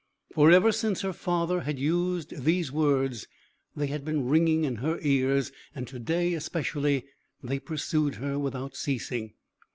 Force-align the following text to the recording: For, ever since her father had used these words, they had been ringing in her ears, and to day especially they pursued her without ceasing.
For, 0.33 0.49
ever 0.49 0.71
since 0.71 1.01
her 1.01 1.13
father 1.13 1.59
had 1.61 1.77
used 1.77 2.35
these 2.43 2.71
words, 2.71 3.27
they 3.75 3.85
had 3.85 4.03
been 4.03 4.27
ringing 4.27 4.63
in 4.63 4.77
her 4.77 4.97
ears, 5.03 5.51
and 5.75 5.87
to 5.89 5.99
day 5.99 6.33
especially 6.33 7.05
they 7.43 7.59
pursued 7.59 8.15
her 8.15 8.39
without 8.39 8.75
ceasing. 8.75 9.35